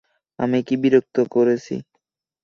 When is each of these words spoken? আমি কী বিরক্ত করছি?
আমি 0.39 0.59
কী 0.67 0.75
বিরক্ত 0.81 1.17
করছি? 1.33 1.75